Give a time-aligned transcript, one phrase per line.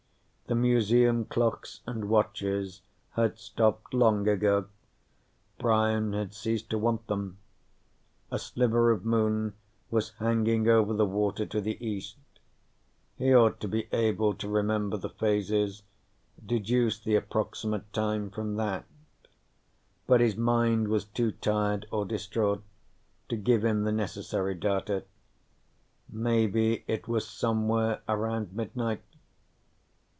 [0.47, 4.65] The Museum clocks and watches had stopped long ago;
[5.57, 7.37] Brian had ceased to want them.
[8.31, 9.53] A sliver of moon
[9.89, 12.17] was hanging over the water to the east.
[13.15, 15.83] He ought to be able to remember the phases,
[16.45, 18.83] deduce the approximate time from that.
[20.05, 22.61] But his mind was too tired or distraught
[23.29, 25.05] to give him the necessary data.
[26.09, 29.01] Maybe it was somewhere around midnight.